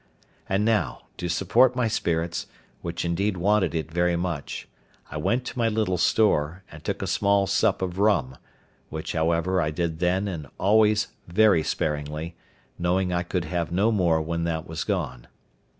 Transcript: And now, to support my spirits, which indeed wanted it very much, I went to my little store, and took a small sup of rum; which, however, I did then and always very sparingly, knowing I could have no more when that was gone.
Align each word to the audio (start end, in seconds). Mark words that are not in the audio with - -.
And 0.49 0.65
now, 0.65 1.03
to 1.17 1.29
support 1.29 1.75
my 1.75 1.87
spirits, 1.87 2.47
which 2.81 3.05
indeed 3.05 3.37
wanted 3.37 3.75
it 3.75 3.91
very 3.91 4.15
much, 4.15 4.67
I 5.11 5.17
went 5.17 5.45
to 5.45 5.57
my 5.59 5.67
little 5.69 5.99
store, 5.99 6.63
and 6.71 6.83
took 6.83 7.03
a 7.03 7.05
small 7.05 7.45
sup 7.45 7.83
of 7.83 7.99
rum; 7.99 8.37
which, 8.89 9.11
however, 9.13 9.61
I 9.61 9.69
did 9.69 9.99
then 9.99 10.27
and 10.27 10.47
always 10.59 11.09
very 11.27 11.61
sparingly, 11.61 12.35
knowing 12.79 13.13
I 13.13 13.21
could 13.21 13.45
have 13.45 13.71
no 13.71 13.91
more 13.91 14.19
when 14.23 14.43
that 14.45 14.67
was 14.67 14.83
gone. 14.83 15.27